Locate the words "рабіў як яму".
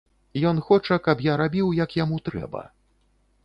1.43-2.21